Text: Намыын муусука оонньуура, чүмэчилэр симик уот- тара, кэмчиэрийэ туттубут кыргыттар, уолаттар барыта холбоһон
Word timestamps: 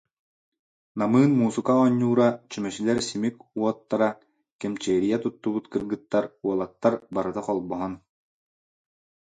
Намыын 0.99 1.31
муусука 1.39 1.73
оонньуура, 1.81 2.29
чүмэчилэр 2.51 2.99
симик 3.09 3.35
уот- 3.59 3.85
тара, 3.89 4.09
кэмчиэрийэ 4.61 5.17
туттубут 5.23 5.65
кыргыттар, 5.73 6.23
уолаттар 6.45 6.93
барыта 7.15 7.41
холбоһон 7.47 7.93